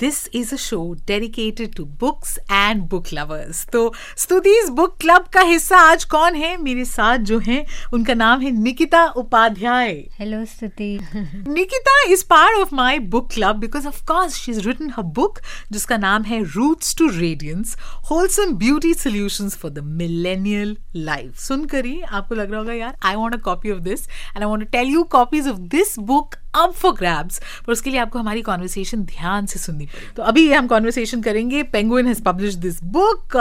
this 0.00 0.26
is 0.34 0.52
a 0.52 0.56
show 0.62 0.78
dedicated 1.06 1.74
to 1.74 1.84
books 2.00 2.36
and 2.50 2.82
book 2.90 3.06
lovers 3.12 3.64
तो 3.72 3.80
स्तुदीज 4.22 4.68
book 4.78 4.96
club 5.00 5.24
का 5.34 5.40
हिस्सा 5.48 5.78
आज 5.90 6.04
कौन 6.12 6.34
है 6.42 6.56
मेरे 6.62 6.84
साथ 6.84 7.24
जो 7.30 7.38
है 7.46 7.64
उनका 7.94 8.14
नाम 8.14 8.40
है 8.40 8.50
Nikita 8.62 9.04
Upadhyay 9.22 9.92
hello 10.18 10.44
Stuti 10.52 10.90
Nikita 11.48 11.98
is 12.12 12.22
part 12.30 12.58
of 12.58 12.72
my 12.82 12.98
book 13.14 13.30
club 13.34 13.56
because 13.66 13.86
of course 13.86 14.34
she 14.42 14.52
is 14.52 14.66
written 14.66 14.90
her 14.96 15.02
book 15.20 15.38
जिसका 15.72 15.96
नाम 16.06 16.22
है 16.30 16.42
roots 16.56 16.94
to 16.98 17.08
radiance 17.18 17.76
wholesome 18.10 18.54
beauty 18.58 18.94
solution 19.02 19.48
for 19.62 19.70
the 19.70 19.84
millennial 20.02 20.76
life 20.96 21.38
सुनकर 21.46 21.84
ही 21.86 22.00
आपको 22.00 22.34
लग 22.34 22.50
रहा 22.50 22.60
होगा 22.60 22.72
यार 22.72 22.96
I 23.06 23.14
want 23.14 23.34
a 23.34 23.38
copy 23.50 23.70
of 23.70 23.78
this 23.90 24.06
and 24.08 24.42
I 24.44 24.48
want 24.50 24.70
tell 24.72 24.88
you 24.90 25.02
copies 25.18 25.48
of 25.48 25.56
this 25.76 25.98
book 26.12 26.34
up 26.56 26.72
for 26.74 26.92
grabs 26.96 27.38
पर 27.66 27.72
उसके 27.72 27.90
लिए 27.90 27.98
आपको 28.00 28.18
हमारी 28.18 28.42
कॉन्वर्सेशन 28.42 29.02
ध्यान 29.04 29.46
से 29.46 29.58
सुननी 29.58 29.86
पड़ेगी 29.86 30.12
तो 30.16 30.22
अभी 30.32 30.52
हम 30.52 30.66
कॉन्वर्सेशन 30.68 31.22
करेंगे 31.22 31.62
Penguin 31.74 32.06
has 32.06 32.20
publish 32.24 32.54
this 32.66 32.82
book 32.96 33.36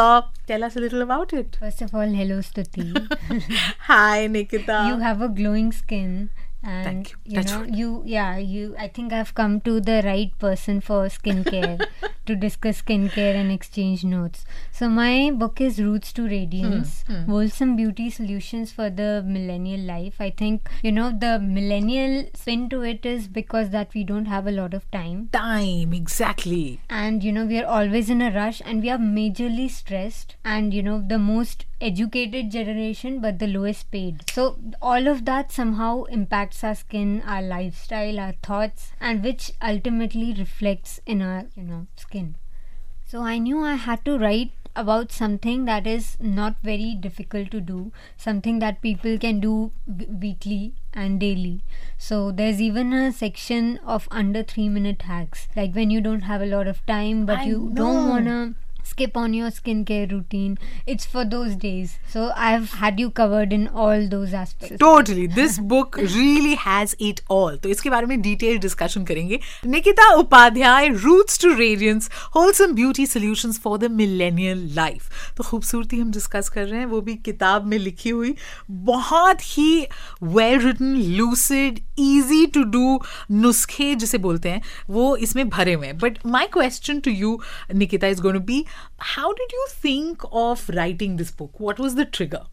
tell 0.47 0.63
us 0.65 0.77
a 0.77 0.81
little 0.81 1.01
about 1.01 1.33
it 1.33 1.55
first 1.59 1.83
of 1.83 1.95
all 1.95 2.13
hello 2.15 2.41
Stuti 2.49 2.93
hi 3.87 4.27
Nikita 4.37 4.87
you 4.89 4.95
have 5.05 5.23
a 5.23 5.27
glowing 5.37 5.71
skin 5.73 6.27
and 6.63 6.83
Thank 6.85 7.11
you. 7.11 7.17
you 7.25 7.35
That's 7.35 7.51
know 7.51 7.63
you 7.63 8.03
yeah 8.05 8.37
you 8.37 8.75
i 8.79 8.87
think 8.87 9.13
i've 9.13 9.33
come 9.35 9.61
to 9.61 9.79
the 9.79 10.01
right 10.05 10.31
person 10.39 10.81
for 10.81 11.05
skincare 11.07 11.85
to 12.25 12.35
discuss 12.35 12.81
skincare 12.81 13.35
and 13.35 13.51
exchange 13.51 14.03
notes 14.03 14.43
so 14.71 14.89
my 14.89 15.31
book 15.31 15.61
is 15.61 15.79
roots 15.81 16.11
to 16.13 16.25
radiance 16.27 17.03
mm, 17.07 17.25
wholesome 17.25 17.75
beauty 17.75 18.09
solutions 18.09 18.71
for 18.71 18.89
the 18.89 19.23
millennial 19.25 19.81
life 19.81 20.15
i 20.19 20.29
think 20.31 20.67
you 20.83 20.91
know 20.91 21.11
the 21.11 21.39
millennial 21.39 22.27
spin 22.33 22.69
to 22.69 22.81
it 22.81 23.05
is 23.05 23.27
because 23.27 23.69
that 23.69 23.89
we 23.93 24.03
don't 24.03 24.25
have 24.25 24.47
a 24.47 24.51
lot 24.51 24.73
of 24.73 24.89
time 24.91 25.29
time 25.31 25.93
exactly 25.93 26.79
and 26.89 27.23
you 27.23 27.31
know 27.31 27.45
we 27.45 27.59
are 27.61 27.67
always 27.67 28.09
in 28.09 28.19
a 28.21 28.31
rush 28.31 28.61
and 28.65 28.81
we 28.81 28.89
are 28.89 28.97
majorly 28.97 29.69
stressed 29.69 30.35
and 30.43 30.73
you 30.73 30.81
know 30.81 31.01
the 31.07 31.19
most 31.19 31.65
educated 31.79 32.49
generation 32.51 33.19
but 33.21 33.37
the 33.39 33.47
lowest 33.47 33.89
paid 33.91 34.23
so 34.31 34.57
all 34.81 35.07
of 35.07 35.25
that 35.25 35.51
somehow 35.51 36.03
impacts 36.05 36.63
our 36.63 36.73
skin 36.75 37.21
our 37.25 37.41
lifestyle 37.41 38.19
our 38.19 38.33
thoughts 38.41 38.91
and 38.99 39.23
which 39.23 39.51
ultimately 39.61 40.33
reflects 40.37 40.99
in 41.05 41.21
our 41.21 41.45
you 41.55 41.63
know 41.63 41.85
skin 41.95 42.35
so 43.07 43.21
i 43.21 43.37
knew 43.37 43.61
i 43.63 43.75
had 43.75 44.03
to 44.03 44.17
write 44.17 44.51
about 44.75 45.11
something 45.11 45.65
that 45.65 45.87
is 45.87 46.17
not 46.19 46.55
very 46.61 46.93
difficult 46.93 47.49
to 47.49 47.59
do, 47.59 47.91
something 48.15 48.59
that 48.59 48.79
people 48.79 49.17
can 49.17 49.39
do 49.39 49.71
weekly 50.21 50.71
and 50.93 51.19
daily. 51.19 51.63
So 51.97 52.31
there's 52.31 52.61
even 52.61 52.93
a 52.93 53.11
section 53.11 53.79
of 53.83 54.07
under 54.11 54.43
3 54.43 54.69
minute 54.69 55.01
hacks. 55.01 55.47
Like 55.55 55.73
when 55.73 55.89
you 55.89 55.99
don't 55.99 56.21
have 56.21 56.43
a 56.43 56.45
lot 56.45 56.67
of 56.67 56.85
time 56.85 57.25
but 57.25 57.39
I 57.39 57.45
you 57.45 57.59
know. 57.59 57.73
don't 57.73 58.07
want 58.07 58.25
to 58.25 58.53
skip 58.87 59.17
on 59.23 59.33
your 59.33 59.49
skincare 59.57 60.09
routine. 60.11 60.57
It's 60.93 61.05
for 61.05 61.25
those 61.33 61.55
days. 61.63 61.97
So 62.13 62.31
I've 62.35 62.73
had 62.81 62.99
you 62.99 63.09
covered 63.19 63.51
in 63.57 63.67
all 63.67 64.07
those 64.15 64.33
aspects. 64.33 64.79
Totally. 64.83 65.27
This 65.39 65.57
book 65.73 65.97
really 66.15 66.55
has 66.65 66.95
it 67.09 67.21
all. 67.37 67.57
तो 67.63 67.69
इसके 67.77 67.89
बारे 67.89 68.05
में 68.11 68.21
detail 68.27 68.57
discussion 68.67 69.03
करेंगे 69.11 69.39
Nikita 69.75 70.07
Upadhyay 70.23 70.87
roots 71.05 71.39
to 71.43 71.53
radiance 71.59 72.09
wholesome 72.35 72.73
beauty 72.81 73.05
solutions 73.13 73.59
for 73.63 73.77
the 73.77 73.91
millennial 74.03 74.65
life 74.75 75.31
तो 75.37 75.43
खूबसूरती 75.49 75.99
हम 75.99 76.11
discuss 76.19 76.49
कर 76.55 76.65
रहे 76.67 76.79
हैं 76.79 76.85
वो 76.95 77.01
भी 77.09 77.15
किताब 77.29 77.65
में 77.73 77.77
लिखी 77.77 78.09
हुई 78.09 78.33
बहुत 78.91 79.41
ही 79.57 79.69
well 80.37 80.59
written 80.65 80.95
lucid 81.19 81.79
easy 81.99 82.45
to 82.57 82.63
do 82.77 82.97
नुस्खे 83.47 83.93
जिसे 84.05 84.17
बोलते 84.27 84.49
हैं 84.49 84.61
वो 84.99 85.15
इसमें 85.27 85.47
भरे 85.49 85.73
हुए 85.73 85.87
हैं 85.87 85.97
but 85.99 86.17
my 86.37 86.47
question 86.53 86.99
to 87.07 87.11
you 87.23 87.39
Nikita 87.83 88.07
is 88.15 88.19
gonna 88.21 88.39
be 88.47 88.63
How 88.99 89.33
did 89.33 89.51
you 89.51 89.65
think 89.69 90.21
of 90.31 90.69
writing 90.69 91.17
this 91.17 91.31
book? 91.31 91.59
What 91.59 91.79
was 91.79 91.95
the 91.95 92.05
trigger? 92.05 92.43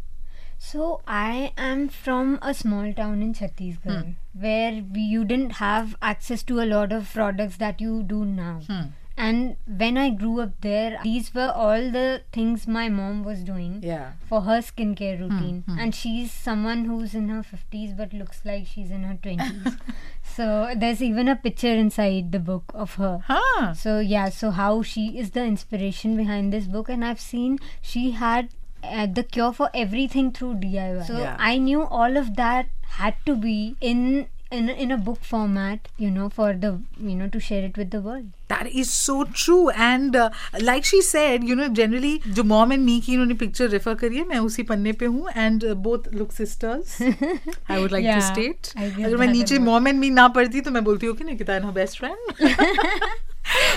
So 0.58 1.02
I 1.06 1.52
am 1.58 1.88
from 1.88 2.38
a 2.40 2.54
small 2.54 2.92
town 2.94 3.22
in 3.22 3.34
Chhattisgarh 3.34 4.04
hmm. 4.04 4.12
where 4.40 4.82
we, 4.92 5.00
you 5.00 5.24
didn't 5.24 5.54
have 5.64 5.96
access 6.00 6.42
to 6.44 6.60
a 6.60 6.64
lot 6.74 6.92
of 6.92 7.12
products 7.12 7.56
that 7.58 7.80
you 7.80 8.02
do 8.02 8.24
now. 8.24 8.60
Hmm 8.68 8.86
and 9.16 9.56
when 9.80 9.96
i 9.96 10.10
grew 10.10 10.40
up 10.40 10.52
there 10.60 10.98
these 11.04 11.32
were 11.34 11.50
all 11.54 11.90
the 11.90 12.20
things 12.32 12.66
my 12.66 12.88
mom 12.88 13.22
was 13.22 13.42
doing 13.44 13.80
yeah. 13.82 14.12
for 14.28 14.40
her 14.42 14.58
skincare 14.58 15.16
hmm, 15.16 15.24
routine 15.32 15.64
mm-hmm. 15.66 15.78
and 15.78 15.94
she's 15.94 16.32
someone 16.32 16.84
who's 16.86 17.14
in 17.14 17.28
her 17.28 17.42
50s 17.42 17.96
but 17.96 18.12
looks 18.12 18.40
like 18.44 18.66
she's 18.66 18.90
in 18.90 19.02
her 19.04 19.14
20s 19.22 19.78
so 20.24 20.72
there's 20.76 21.00
even 21.02 21.28
a 21.28 21.36
picture 21.36 21.72
inside 21.74 22.32
the 22.32 22.38
book 22.40 22.64
of 22.74 22.94
her 22.94 23.22
huh. 23.28 23.72
so 23.74 24.00
yeah 24.00 24.28
so 24.28 24.50
how 24.50 24.82
she 24.82 25.18
is 25.18 25.30
the 25.30 25.44
inspiration 25.44 26.16
behind 26.16 26.52
this 26.52 26.66
book 26.66 26.88
and 26.88 27.04
i've 27.04 27.20
seen 27.20 27.58
she 27.80 28.10
had 28.12 28.48
uh, 28.82 29.06
the 29.06 29.22
cure 29.22 29.52
for 29.52 29.70
everything 29.74 30.32
through 30.32 30.54
diy 30.54 31.06
so 31.06 31.18
yeah. 31.18 31.36
i 31.38 31.56
knew 31.56 31.82
all 31.84 32.16
of 32.16 32.34
that 32.36 32.66
had 33.00 33.14
to 33.24 33.36
be 33.36 33.76
in 33.80 34.26
in 34.53 34.69
in 34.83 34.91
a 34.93 34.95
book 35.07 35.25
format, 35.25 35.87
you 36.03 36.07
know, 36.13 36.27
for 36.35 36.45
the 36.61 36.69
you 37.07 37.15
know 37.17 37.25
to 37.33 37.39
share 37.47 37.65
it 37.65 37.75
with 37.81 37.89
the 37.95 37.99
world. 38.05 38.29
That 38.53 38.69
is 38.81 38.93
so 38.93 39.17
true. 39.41 39.69
And 39.87 40.15
uh, 40.15 40.23
like 40.69 40.87
she 40.91 41.01
said, 41.09 41.43
you 41.49 41.57
know, 41.59 41.67
generally 41.79 42.13
जो 42.39 42.43
mom 42.53 42.73
and 42.73 42.81
me 42.85 42.99
की 43.05 43.13
इन्होंने 43.13 43.33
picture 43.43 43.69
refer 43.69 43.95
करी 44.03 44.17
है 44.17 44.23
मैं 44.27 44.39
उसी 44.47 44.63
पन्ने 44.71 44.93
पे 45.01 45.05
हूँ 45.05 45.29
and 45.35 45.65
both 45.87 46.13
look 46.13 46.31
sisters 46.39 46.97
I 47.01 47.81
would 47.81 47.91
like 47.91 48.05
to 48.05 48.11
Yeah, 48.11 48.31
state 48.31 48.71
I 48.77 48.89
get 48.97 49.05
अगर 49.05 49.17
मैं 49.17 49.27
that 49.27 49.35
नीचे 49.35 49.55
about- 49.55 49.67
मॉम 49.69 49.87
एंड 49.87 49.99
मी 49.99 50.09
ना 50.09 50.27
पढ़ती 50.39 50.61
तो 50.61 50.71
मैं 50.71 50.83
बोलती 50.83 51.07
हूँ 51.07 51.15
कि 51.17 51.23
Nikita 51.23 51.55
and 51.55 51.65
her 51.65 51.71
best 51.71 51.99
friend 51.99 52.97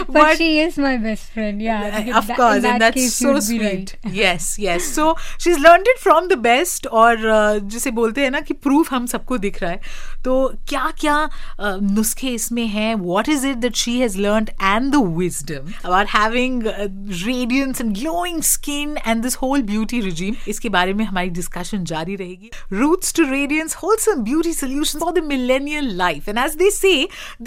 But, 0.09 0.37
she 0.39 0.49
is 0.61 0.77
my 0.79 0.97
best 0.97 1.31
friend. 1.35 1.63
Yeah, 1.63 1.83
Uh, 1.83 2.01
in 2.09 2.13
of 2.21 2.27
that- 2.27 2.37
course 2.37 2.59
in 2.59 2.65
and 2.71 2.81
that 2.83 2.95
that's 2.95 2.95
case 3.03 3.15
so 3.15 3.29
you'd 3.29 3.35
be 3.37 3.41
sweet 3.49 3.63
right. 4.05 4.15
yes 4.21 4.49
yes 4.65 4.85
so 4.99 5.07
she's 5.45 5.59
learned 5.67 5.87
it 5.95 5.99
from 6.07 6.29
the 6.33 6.39
best 6.47 6.87
और 7.03 7.27
uh, 7.35 7.59
जिसे 7.75 7.91
बोलते 7.99 8.23
हैं 8.23 8.31
ना 8.31 8.41
कि 8.49 8.55
proof 8.67 8.93
हम 8.93 9.07
सबको 9.13 9.39
दिख 9.47 9.63
रहा 9.63 9.71
है 9.71 9.81
तो 10.25 10.35
क्या 10.69 10.91
क्या 11.01 11.17
uh, 11.29 11.77
नुस्खे 11.99 12.29
इसमें 12.41 12.67
हैं 12.75 12.95
what 13.13 13.29
is 13.37 13.45
it 13.53 13.61
that 13.67 13.81
she 13.83 13.95
has 14.03 14.17
learned 14.27 14.51
and 14.73 14.93
the 14.97 15.01
wisdom 15.21 15.73
about 15.85 16.13
having 16.17 16.59
uh, 16.75 16.89
radiance 17.27 17.81
and 17.87 17.97
glowing 18.01 18.43
skin 18.51 18.97
and 19.05 19.29
this 19.29 19.39
whole 19.45 19.63
beauty 19.73 20.01
regime 20.09 20.37
इसके 20.55 20.69
बारे 20.79 20.95
में 21.01 21.05
हमारी 21.05 21.31
डिस्कशन 21.41 21.85
जारी 21.93 22.17
रहेगी 22.25 22.51
roots 22.83 23.13
to 23.21 23.29
radiance 23.33 23.79
wholesome 23.85 24.25
beauty 24.31 24.53
solutions 24.63 25.03
for 25.07 25.13
the 25.21 25.27
millennial 25.33 25.91
life 26.05 26.29
and 26.35 26.45
as 26.47 26.57
they 26.65 26.71
say 26.81 26.97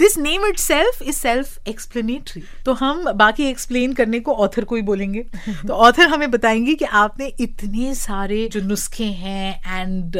this 0.04 0.16
name 0.28 0.48
itself 0.52 1.02
is 1.12 1.16
self 1.26 1.58
explanatory 1.74 2.39
तो 2.65 2.73
हम 2.81 3.11
बाकी 3.21 3.43
explain 3.49 3.93
करने 3.93 4.19
को 4.27 4.33
ऑथर 4.45 4.63
को 4.71 4.75
ही 4.75 4.81
बोलेंगे 4.91 5.23
तो 5.67 5.73
ऑथर 5.87 6.07
हमें 6.09 6.29
बताएंगे 6.31 6.75
कि 6.81 6.85
आपने 7.03 7.27
इतने 7.45 7.93
सारे 7.95 8.47
जो 8.51 8.61
नुस्खे 8.67 9.05
हैं 9.23 9.75
and 9.79 10.17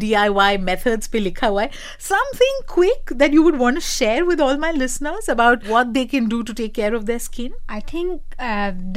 D 0.00 0.12
I 0.22 0.28
Y 0.38 0.56
methods 0.70 1.06
पे 1.12 1.18
लिखा 1.18 1.46
हुआ 1.46 1.62
है 1.62 1.70
something 2.08 2.62
quick 2.74 3.12
that 3.18 3.34
you 3.34 3.42
would 3.42 3.56
want 3.60 3.74
to 3.74 3.80
share 3.88 4.22
with 4.24 4.40
all 4.40 4.56
my 4.60 4.72
listeners 4.72 5.30
about 5.30 5.66
what 5.68 5.86
they 5.98 6.04
can 6.14 6.28
do 6.28 6.42
to 6.42 6.52
take 6.62 6.74
care 6.74 6.94
of 6.94 7.02
the 7.12 7.18
skin 7.28 7.52
I 7.70 7.80
think 7.92 8.20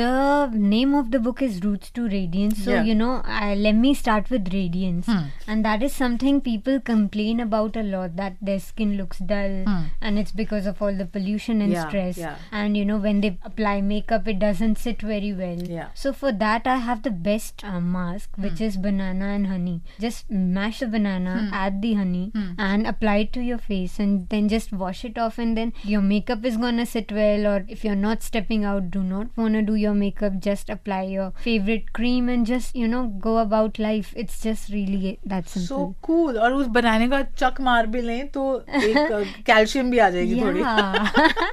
the 0.02 0.52
name 0.56 0.96
of 1.00 1.06
the 1.10 1.22
book 1.30 1.44
is 1.44 1.60
root 1.66 1.90
to 1.96 2.06
radiance 2.08 2.64
so 2.66 2.72
you 2.82 2.94
know 2.96 3.16
let 3.64 3.76
me 3.76 3.96
start 3.96 4.32
with 4.32 4.50
radiance 4.54 5.10
and 5.50 5.64
that 5.68 5.84
is 5.84 5.92
something 5.98 6.42
people 6.42 6.78
complain 6.86 7.40
about 7.42 7.78
a 7.78 7.82
lot 7.82 8.10
that 8.22 8.38
their 8.44 8.60
skin 8.60 8.96
looks 8.98 9.22
dull 9.32 9.64
and 10.04 10.20
it's 10.20 10.36
because 10.36 10.68
of 10.68 10.82
all 10.84 10.98
the 10.98 11.08
pollution 11.14 11.62
and 11.62 11.76
stress 11.78 12.20
and 12.53 12.53
Yeah, 12.53 12.53
stress. 12.53 12.53
yeah. 12.53 12.59
And, 12.65 12.77
you 12.77 12.85
know, 12.85 12.97
when 12.99 13.21
they 13.21 13.39
apply 13.45 13.81
makeup, 13.81 14.29
it 14.29 14.39
doesn't 14.39 14.79
sit 14.79 15.03
very 15.03 15.33
well. 15.33 15.63
Yeah. 15.63 15.89
So, 15.95 16.13
for 16.13 16.33
that, 16.33 16.67
I 16.67 16.77
have 16.77 17.03
the 17.03 17.11
best 17.11 17.65
uh, 17.65 17.81
mask, 17.81 18.31
which 18.37 18.61
is 18.61 18.77
banana 18.77 19.25
and 19.35 19.47
honey. 19.47 19.83
Just 20.01 20.31
mash 20.31 20.81
the 20.81 20.87
banana, 20.87 21.51
add 21.53 21.83
the 21.83 21.95
honey, 21.95 22.33
and 22.59 22.87
apply 22.87 23.17
it 23.17 23.33
to 23.33 23.41
your 23.41 23.59
face, 23.59 23.99
and 23.99 24.29
then 24.29 24.49
just 24.49 24.73
wash 24.73 25.05
it 25.05 25.19
off, 25.19 25.39
and 25.39 25.57
then 25.57 25.73
your 25.85 26.01
makeup 26.03 26.45
is 26.45 26.57
gonna 26.57 26.87
sit 26.87 27.13
well. 27.13 27.47
Or 27.47 27.65
if 27.69 27.85
you're 27.85 27.97
not 27.97 28.23
stepping 28.23 28.65
out, 28.65 28.91
do 28.91 29.03
not 29.03 29.27
wanna 29.37 29.63
do 29.63 29.75
your 29.75 29.95
makeup, 29.95 30.39
just 30.41 30.69
apply 30.69 31.03
your 31.03 31.33
favorite 31.49 31.93
cream 31.93 32.29
and 32.29 32.47
just 32.47 32.75
you 32.77 32.89
know 32.89 33.07
go 33.07 33.39
about 33.39 33.79
life. 33.79 34.13
It's 34.17 34.41
just 34.43 34.69
really 34.71 35.19
that 35.25 35.49
simple. 35.49 35.67
So 35.69 35.95
cool 36.03 36.39
और 36.39 36.53
उस 36.53 36.67
बनाने 36.77 37.09
का 37.09 37.23
चक 37.37 37.61
मार 37.61 37.87
भी 37.87 38.01
लें 38.03 38.29
तो 38.29 38.65
एक 38.75 39.43
calcium 39.47 39.91
भी 39.91 39.99
आ 39.99 40.11
जाएगी 40.11 40.41
थोड़ी 40.41 40.61
yeah. 40.61 41.29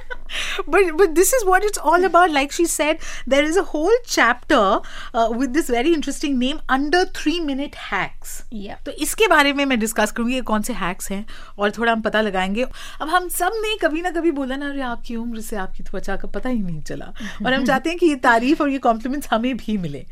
but 0.67 0.83
but 0.97 1.15
this 1.19 1.31
is 1.37 1.45
what 1.45 1.63
it's 1.63 1.77
all 1.77 2.03
about. 2.07 2.31
Like 2.31 2.51
she 2.51 2.65
said, 2.65 2.99
there 3.25 3.43
is 3.43 3.57
a 3.57 3.63
whole 3.73 3.99
chapter 4.05 4.79
uh, 5.13 5.29
with 5.37 5.53
this 5.53 5.69
very 5.69 5.93
interesting 5.93 6.37
name 6.39 6.61
under 6.69 7.05
minute 7.43 7.75
hacks. 7.89 8.43
Yeah. 8.49 8.77
तो 8.85 8.91
इसके 9.03 9.27
बारे 9.27 9.53
में 9.53 9.63
मैं 9.65 9.79
डिस्कस 9.79 10.11
करूंगी 10.11 10.33
ये 10.35 10.41
कौन 10.51 10.61
से 10.61 10.73
हैक्स 10.73 11.09
हैं 11.11 11.25
और 11.59 11.71
थोड़ा 11.77 11.91
हम 11.91 12.01
पता 12.01 12.21
लगाएंगे 12.21 12.63
अब 13.01 13.09
हम 13.09 13.27
सब 13.37 13.51
ने 13.63 13.75
कभी 13.81 14.01
ना 14.01 14.09
कभी 14.11 14.31
बोला 14.41 14.55
ना 14.55 14.69
अरे 14.69 14.81
आपकी 14.91 15.15
उम्र 15.15 15.41
से 15.49 15.55
आपकी 15.65 15.83
त्वचा 15.83 16.15
तो 16.15 16.21
का 16.27 16.31
पता 16.39 16.49
ही 16.49 16.59
नहीं 16.61 16.81
चला 16.91 17.13
और 17.45 17.53
हम 17.53 17.65
चाहते 17.65 17.89
हैं 17.89 17.97
कि 17.99 18.05
ये 18.09 18.15
तारीफ 18.27 18.61
और 18.61 18.69
ये 18.69 18.77
कॉम्प्लीमेंट्स 18.87 19.27
हमें 19.31 19.55
भी 19.57 19.77
मिले 19.77 20.05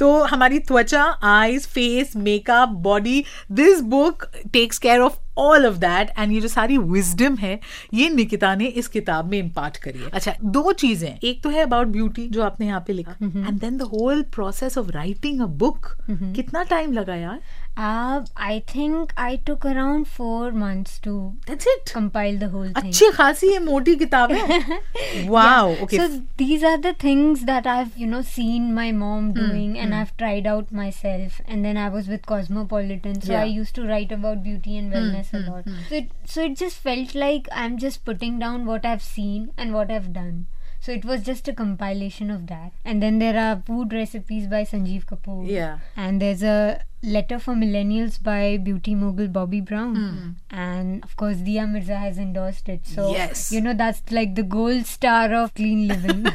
तो 0.00 0.12
हमारी 0.24 0.58
त्वचा 0.68 1.02
eyes 1.32 1.66
face 1.72 2.14
makeup 2.16 2.68
body 2.84 3.22
this 3.52 3.80
book 3.94 4.24
takes 4.52 4.78
care 4.78 5.00
of 5.00 5.18
all 5.38 5.66
of 5.66 5.74
that 5.78 6.08
and 6.18 6.32
ये 6.32 6.40
जो 6.40 6.48
सारी 6.48 6.78
विजडम 6.78 7.34
है 7.40 7.58
ये 7.94 8.08
निकिता 8.10 8.54
ने 8.54 8.66
इस 8.80 8.88
किताब 8.88 9.30
में 9.30 9.38
इम्पार्ट 9.38 9.76
करी 9.84 9.98
है 9.98 10.08
अच्छा 10.12 10.34
दो 10.42 10.72
चीजें 10.72 11.08
एक 11.08 11.42
तो 11.42 11.50
है 11.50 11.62
अबाउट 11.62 11.86
ब्यूटी 11.88 12.26
जो 12.36 12.42
आपने 12.42 12.66
यहाँ 12.66 12.84
पे 12.86 12.92
लिखा 12.92 13.14
and 13.22 13.60
then 13.60 13.76
the 13.78 13.82
whole 13.94 14.22
process 14.34 14.78
of 14.78 14.90
writing 14.94 15.40
a 15.42 15.46
book 15.62 15.94
कितना 16.10 16.62
टाइम 16.70 16.92
लगा 16.92 17.14
यार 17.16 17.40
I 17.78 18.58
think 18.74 19.12
I 19.18 19.36
took 19.46 19.66
around 19.66 20.06
four 20.06 20.52
months 20.52 21.00
to 21.04 21.12
that's 21.48 21.66
it 21.68 21.90
compile 21.94 22.38
the 22.38 22.44
whole 22.52 22.72
अच्छी 22.76 23.10
खासी 23.14 23.50
ये 23.52 23.58
मोटी 23.68 23.94
किताब 23.96 24.32
है 24.32 24.80
wow 25.28 25.72
okay 25.82 25.96
so 25.96 26.08
these 26.38 26.64
are 26.64 26.76
the 26.86 26.94
things 27.04 27.42
that 27.50 27.66
I 27.66 27.78
have 27.78 27.90
you 27.98 28.06
know 28.10 28.22
seen 28.34 28.70
my 28.74 28.92
mom 28.92 29.32
doing 29.34 29.76
and 29.76 29.92
I 29.92 29.98
have 29.98 30.08
tried 30.18 30.46
out 30.48 30.72
myself 31.00 31.40
and 31.48 31.62
then 31.64 31.76
I 31.76 31.90
was 31.90 32.08
with 32.10 32.24
Cosmopolitan 32.28 33.20
so 33.20 33.34
I 33.36 33.50
used 33.52 33.74
to 33.76 33.86
write 33.86 34.12
about 34.12 34.38
beauty 34.48 34.76
and 34.76 34.94
wellness 34.94 35.19
mm-hmm. 35.28 35.48
a 35.48 35.52
lot. 35.52 35.64
Mm-hmm. 35.64 35.82
So 35.88 35.94
it, 35.94 36.04
so 36.24 36.42
it 36.44 36.56
just 36.56 36.76
felt 36.78 37.14
like 37.14 37.48
I'm 37.52 37.78
just 37.78 38.04
putting 38.04 38.38
down 38.38 38.66
what 38.66 38.84
I've 38.84 39.02
seen 39.02 39.52
and 39.56 39.72
what 39.74 39.90
I've 39.90 40.12
done. 40.12 40.46
So 40.80 40.92
it 40.92 41.04
was 41.04 41.22
just 41.22 41.46
a 41.48 41.52
compilation 41.52 42.30
of 42.30 42.46
that. 42.46 42.72
And 42.84 43.02
then 43.02 43.18
there 43.18 43.38
are 43.38 43.62
food 43.66 43.92
recipes 43.92 44.46
by 44.46 44.62
Sanjeev 44.64 45.04
Kapoor. 45.04 45.46
Yeah. 45.48 45.80
And 45.96 46.22
there's 46.22 46.42
a 46.42 46.82
Letter 47.02 47.38
for 47.38 47.54
Millennials 47.54 48.22
by 48.22 48.58
beauty 48.58 48.94
mogul 48.94 49.28
Bobby 49.28 49.62
Brown. 49.62 49.96
Mm. 49.96 50.34
And 50.50 51.02
of 51.04 51.16
course, 51.16 51.38
Dia 51.38 51.66
Mirza 51.66 51.96
has 51.96 52.18
endorsed 52.18 52.68
it. 52.68 52.86
So, 52.86 53.12
yes. 53.12 53.50
you 53.50 53.62
know, 53.62 53.72
that's 53.72 54.02
like 54.12 54.34
the 54.34 54.42
gold 54.42 54.84
star 54.84 55.34
of 55.34 55.54
clean 55.54 55.88
living. 55.88 56.30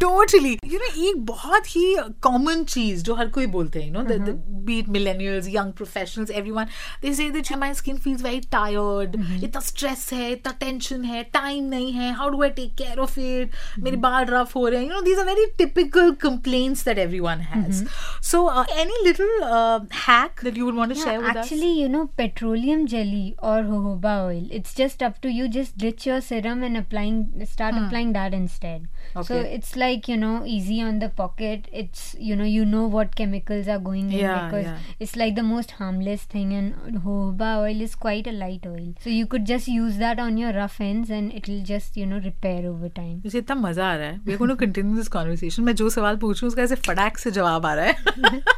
Totally 0.00 0.50
you 0.72 0.78
know 0.78 0.86
एक 1.08 1.24
बहुत 1.26 1.66
ही 1.76 1.82
common 2.22 2.62
चीज 2.64 3.02
जो 3.04 3.14
हर 3.14 3.28
कोई 3.36 3.46
बोलते 3.54 3.80
हैं 3.82 3.86
you 3.86 3.92
know 4.00 4.32
be it 4.66 4.88
millennials 4.96 5.46
young 5.54 5.72
professionals 5.80 6.30
everyone 6.30 6.66
they 7.02 7.12
say 7.14 7.28
that 7.30 7.52
my 7.58 7.74
skin 7.74 7.96
feels 8.04 8.22
very 8.24 8.40
tired 8.52 9.16
इतना 9.44 9.60
stress 9.66 10.08
है 10.12 10.30
इतना 10.32 10.52
टेंशन 10.60 11.04
है 11.04 11.22
टाइम 11.34 11.64
नहीं 11.68 11.92
है 11.92 12.12
how 12.16 12.28
do 12.30 12.42
I 12.42 12.50
take 12.60 12.74
care 12.78 12.98
of 13.06 13.18
it 13.18 13.56
मेरे 13.88 13.96
बाल 14.06 14.24
रफ 14.30 14.54
हो 14.56 14.66
रहे 14.68 14.80
हैं 14.80 14.88
you 14.88 14.94
know 14.94 15.00
these 15.08 15.18
are 15.18 15.26
very 15.34 15.46
typical 15.64 16.12
complaints 16.26 16.84
that 16.88 16.98
everyone 17.06 17.40
has 17.50 17.84
so 18.30 18.48
any 18.84 19.04
little 19.06 19.42
hack 19.57 20.43
that 20.43 20.57
you 20.57 20.65
would 20.65 20.75
want 20.75 20.93
to 20.93 20.99
share 21.03 21.19
with 21.19 21.37
Actually, 21.43 21.69
you 21.77 21.87
know, 21.93 22.01
petroleum 22.19 22.81
jelly 22.91 23.21
or 23.51 23.55
jojoba 23.69 24.11
oil, 24.25 24.43
it's 24.59 24.73
just 24.79 25.03
up 25.07 25.15
to 25.25 25.31
you. 25.37 25.47
Just 25.55 25.77
ditch 25.83 26.05
your 26.09 26.17
serum 26.27 26.61
and 26.67 26.79
applying, 26.81 27.17
start 27.53 27.79
applying 27.79 28.11
that 28.17 28.35
instead. 28.39 28.85
So 29.13 29.21
Okay. 29.23 29.39
it's 29.57 29.71
like, 29.83 30.09
you 30.11 30.17
know, 30.23 30.33
easy 30.57 30.77
on 30.89 30.99
the 31.03 31.09
pocket. 31.21 31.67
It's, 31.81 32.03
you 32.29 32.37
know, 32.41 32.47
you 32.51 32.65
know 32.73 32.83
what 32.95 33.15
chemicals 33.21 33.71
are 33.75 33.79
going 33.87 34.05
in 34.11 34.19
Yeah, 34.19 34.37
because 34.45 34.69
yeah. 34.69 34.93
it's 35.05 35.15
like 35.23 35.35
the 35.41 35.45
most 35.49 35.73
harmless 35.81 36.23
thing. 36.35 36.53
And 36.59 36.95
jojoba 36.99 37.51
oil 37.65 37.83
is 37.87 37.95
quite 38.07 38.31
a 38.33 38.35
light 38.39 38.69
oil. 38.71 38.87
So 39.07 39.15
you 39.17 39.27
could 39.35 39.45
just 39.53 39.71
use 39.75 39.99
that 40.05 40.23
on 40.27 40.39
your 40.43 40.53
rough 40.61 40.79
ends 40.89 41.13
and 41.19 41.37
it'll 41.41 41.61
just, 41.73 42.01
you 42.03 42.07
know, 42.13 42.21
repair 42.29 42.63
over 42.73 42.93
time. 43.01 43.15
मुझे 43.27 43.37
इतना 43.39 43.55
मजा 43.67 43.91
आ 43.91 43.95
रहा 43.95 44.07
है 44.07 44.19
we 44.25 44.31
are 44.33 44.37
going 44.37 44.51
to 44.51 44.57
continue 44.65 44.95
this 44.97 45.07
conversation 45.19 45.63
मैं 45.71 45.75
जो 45.83 45.89
सवाल 45.99 46.17
पूछूं 46.25 46.47
उसका 46.47 46.63
ऐसे 46.63 46.75
फटाक 46.89 47.17
से 47.25 47.31
जवाब 47.39 47.65
आ 47.65 47.73
रहा 47.81 47.85
है 47.85 48.41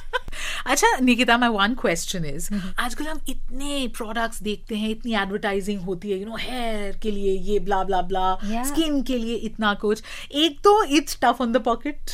अच्छा 0.67 0.89
Nikita 1.03 1.37
my 1.39 1.49
one 1.49 1.75
question 1.81 2.25
is 2.25 2.49
आजकल 2.81 3.05
हम 3.07 3.21
इतने 3.29 3.87
प्रोडक्ट्स 3.97 4.43
देखते 4.43 4.77
हैं 4.77 4.91
इतनी 4.91 5.15
एडवर्टाइजिंग 5.23 5.81
होती 5.85 6.11
है 6.11 6.19
यू 6.19 6.27
नो 6.27 6.37
हेयर 6.41 6.99
के 7.03 7.11
लिए 7.11 7.33
ये 7.53 7.59
ब्ला 7.69 7.83
ब्ला 7.85 8.01
ब्ला 8.11 8.35
स्किन 8.71 9.03
के 9.11 9.19
लिए 9.19 9.35
इतना 9.51 9.73
कुछ 9.83 10.03
एक 10.43 10.59
तो 10.65 10.83
it's 10.99 11.19
tough 11.23 11.41
on 11.43 11.53
the 11.53 11.63
pocket 11.69 12.11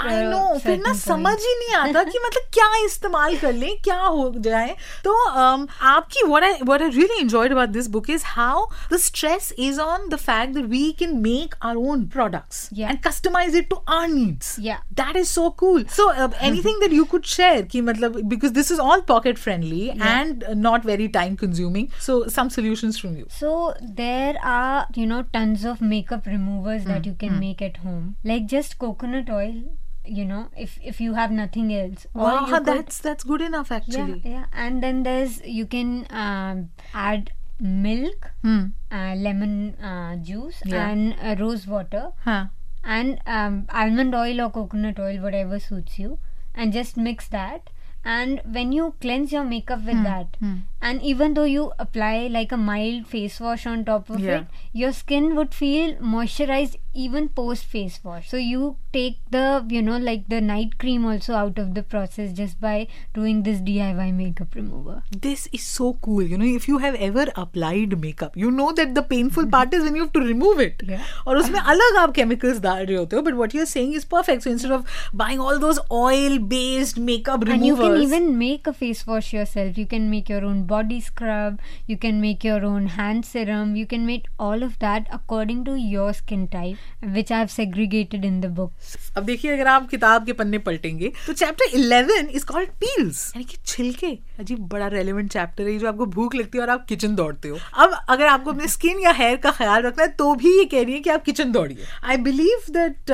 I 0.00 0.22
know 0.22 0.58
फिर 0.64 0.78
ना 0.86 0.92
समझ 1.04 1.36
ही 1.42 1.54
नहीं 1.58 1.74
आता 1.76 2.02
कि 2.10 2.18
मतलब 2.26 2.48
क्या 2.54 2.70
इस्तेमाल 2.84 3.36
कर 3.38 3.52
लें 3.52 3.68
क्या 3.84 4.00
हो 4.02 4.30
जाए 4.36 4.74
तो 5.04 5.12
um, 5.40 5.66
आपकी 5.90 6.26
what 6.26 6.42
I 6.44 6.52
what 6.66 6.82
I 6.82 6.88
really 6.88 7.20
enjoyed 7.20 7.52
about 7.52 7.68
this 7.68 7.88
book 7.96 8.10
is 8.10 8.22
how 8.26 8.66
the 8.92 8.96
stress 9.06 9.52
is 9.58 9.78
on 9.80 10.08
the 10.08 10.16
fact 10.16 10.54
that 10.54 10.64
we 10.68 10.90
can 10.98 11.16
make 11.28 11.54
our 11.62 11.76
own 11.90 12.04
products 12.16 12.68
and 12.78 13.00
customize 13.06 13.56
it 13.56 13.68
to 13.70 13.76
our 13.88 14.08
needs 14.08 14.58
that 14.60 15.16
is 15.16 15.26
so 15.28 15.48
cool 15.60 15.84
so 15.96 16.10
Mm-hmm. 16.48 16.66
anything 16.66 16.78
that 16.80 16.92
you 16.96 17.06
could 17.06 17.26
share 17.26 17.62
ki, 17.62 17.82
matlab, 17.88 18.16
because 18.28 18.52
this 18.52 18.70
is 18.70 18.78
all 18.78 19.02
pocket 19.10 19.38
friendly 19.38 19.86
yeah. 19.86 20.20
and 20.20 20.44
not 20.68 20.82
very 20.82 21.08
time 21.08 21.36
consuming 21.36 21.90
so 22.00 22.26
some 22.34 22.50
solutions 22.50 22.98
from 22.98 23.16
you 23.16 23.26
so 23.40 23.54
there 24.02 24.34
are 24.52 24.86
you 24.94 25.06
know 25.06 25.22
tons 25.36 25.64
of 25.64 25.80
makeup 25.82 26.26
removers 26.26 26.82
mm. 26.82 26.86
that 26.88 27.06
you 27.06 27.14
can 27.14 27.30
mm. 27.30 27.40
make 27.40 27.60
at 27.62 27.76
home 27.78 28.16
like 28.24 28.46
just 28.46 28.78
coconut 28.78 29.28
oil 29.30 29.62
you 30.04 30.24
know 30.24 30.48
if 30.56 30.78
if 30.92 31.00
you 31.02 31.14
have 31.20 31.30
nothing 31.30 31.74
else 31.74 32.06
wow 32.14 32.46
could, 32.46 32.64
that's 32.64 32.98
that's 32.98 33.24
good 33.24 33.42
enough 33.42 33.70
actually 33.70 34.22
yeah, 34.24 34.30
yeah. 34.32 34.44
and 34.54 34.82
then 34.82 35.02
there's 35.02 35.42
you 35.44 35.66
can 35.66 36.06
um, 36.10 36.70
add 36.94 37.32
milk 37.60 38.30
hmm. 38.42 38.66
uh, 38.92 39.14
lemon 39.16 39.74
uh, 39.90 40.14
juice 40.16 40.62
yeah. 40.64 40.88
and 40.88 41.14
uh, 41.20 41.34
rose 41.44 41.66
water 41.66 42.12
huh. 42.24 42.44
and 42.84 43.20
um, 43.26 43.66
almond 43.68 44.14
oil 44.14 44.40
or 44.40 44.48
coconut 44.50 44.98
oil 45.00 45.16
whatever 45.18 45.58
suits 45.58 45.98
you 45.98 46.18
and 46.58 46.72
just 46.78 46.96
mix 47.08 47.28
that 47.34 47.70
and 48.14 48.40
when 48.56 48.70
you 48.76 48.86
cleanse 49.00 49.32
your 49.32 49.44
makeup 49.44 49.82
with 49.88 49.94
hmm. 49.96 50.02
that 50.08 50.36
hmm. 50.40 50.52
and 50.82 51.02
even 51.10 51.34
though 51.34 51.44
you 51.52 51.64
apply 51.84 52.14
like 52.36 52.52
a 52.52 52.56
mild 52.68 53.06
face 53.14 53.40
wash 53.46 53.66
on 53.72 53.84
top 53.90 54.10
of 54.16 54.20
yeah. 54.26 54.36
it 54.36 54.78
your 54.82 54.92
skin 54.98 55.28
would 55.38 55.54
feel 55.60 55.94
moisturized 56.12 56.76
even 56.97 57.29
post 57.29 57.65
face 57.65 57.99
wash. 58.03 58.29
So 58.29 58.37
you 58.37 58.77
take 58.91 59.17
the, 59.29 59.65
you 59.69 59.81
know, 59.81 59.97
like 59.97 60.29
the 60.29 60.39
night 60.41 60.77
cream 60.77 61.05
also 61.05 61.33
out 61.33 61.57
of 61.57 61.73
the 61.73 61.83
process 61.83 62.33
just 62.33 62.59
by 62.59 62.87
doing 63.13 63.43
this 63.43 63.59
DIY 63.59 64.13
makeup 64.13 64.53
remover. 64.55 65.03
This 65.11 65.47
is 65.51 65.63
so 65.63 65.97
cool. 66.01 66.21
You 66.21 66.37
know, 66.37 66.45
if 66.45 66.67
you 66.67 66.77
have 66.79 66.95
ever 66.95 67.27
applied 67.35 67.99
makeup, 67.99 68.37
you 68.37 68.51
know 68.51 68.71
that 68.73 68.93
the 68.95 69.01
painful 69.01 69.47
part 69.47 69.73
is 69.73 69.83
when 69.83 69.95
you 69.95 70.03
have 70.03 70.13
to 70.13 70.19
remove 70.19 70.59
it. 70.59 70.83
Yeah. 70.87 71.01
और 71.27 71.37
उसमें 71.37 71.59
अलग 71.59 71.97
आप 71.97 72.13
chemicals 72.15 72.61
डाल 72.61 72.85
रहे 72.85 72.97
होते 72.97 73.15
हो. 73.15 73.23
But 73.23 73.35
what 73.35 73.53
you're 73.53 73.69
saying 73.73 73.93
is 73.93 74.05
perfect. 74.05 74.43
So 74.43 74.51
instead 74.51 74.71
of 74.71 74.85
buying 75.13 75.39
all 75.39 75.59
those 75.59 75.79
oil-based 75.91 76.99
makeup 76.99 77.41
And 77.47 77.65
you 77.65 77.75
removers, 77.75 77.99
can 77.99 78.07
even 78.07 78.37
make 78.37 78.67
a 78.67 78.73
face 78.73 79.05
wash 79.07 79.33
yourself. 79.33 79.77
You 79.77 79.87
can 79.87 80.09
make 80.09 80.29
your 80.29 80.43
own 80.45 80.63
body 80.65 81.01
scrub. 81.01 81.59
You 81.87 81.97
can 81.97 82.21
make 82.21 82.43
your 82.43 82.63
own 82.65 82.87
hand 82.87 83.25
serum. 83.25 83.75
You 83.75 83.85
can 83.87 84.05
make 84.05 84.27
all 84.37 84.63
of 84.63 84.79
that 84.79 85.07
according 85.11 85.65
to 85.65 85.75
your 85.75 86.13
skin 86.13 86.47
type, 86.47 86.77
which 87.14 87.32
are 87.32 87.46
segregated 87.56 88.24
in 88.24 88.40
the 88.40 88.46
book 88.58 88.72
अब 89.16 89.24
देखिए 89.24 89.52
अगर 89.52 89.66
आप 89.68 89.88
किताब 89.90 90.26
के 90.26 90.32
पन्ने 90.40 90.58
पलटेंगे 90.68 91.12
तो 91.26 91.32
chapter 91.32 91.78
eleven 91.78 92.28
is 92.34 92.44
called 92.44 92.70
peels 92.84 93.30
यानी 93.36 93.44
कि 93.52 93.56
छिलके 93.66 94.16
अजीब 94.40 94.58
बड़ा 94.72 94.86
रेलिवेंट 94.88 95.30
चैप्टर 95.32 95.68
है 95.68 95.78
जो 95.78 95.88
आपको 95.88 96.06
भूख 96.18 96.34
लगती 96.34 96.58
है 96.58 96.62
और 96.64 96.70
आप 96.70 96.84
किचन 96.88 97.14
दौड़ते 97.16 97.48
हो 97.48 97.58
अब 97.84 97.92
अगर 98.14 98.26
आपको 98.26 98.50
अपने 98.52 98.66
स्किन 98.74 99.00
या 99.00 99.10
हेयर 99.20 99.36
का 99.46 99.50
ख्याल 99.58 99.82
रखना 99.82 100.02
है 100.04 100.10
तो 100.20 100.34
भी 100.42 100.50
ये 100.58 100.64
कह 100.74 100.82
रही 100.82 100.94
है 100.94 101.00
कि 101.06 101.10
आप 101.10 101.22
kitchen 101.24 101.52
दौड़िए 101.52 101.86
I 102.12 102.16
believe 102.28 102.72
that 102.78 103.10